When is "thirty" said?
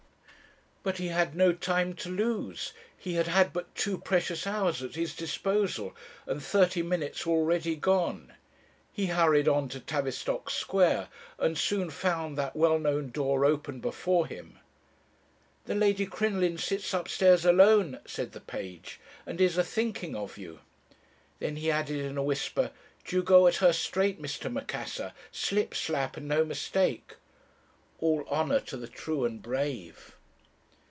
6.41-6.81